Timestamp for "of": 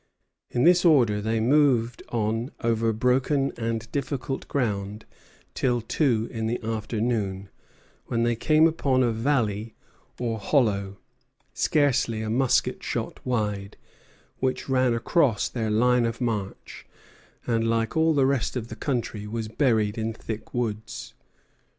16.07-16.19, 18.55-18.69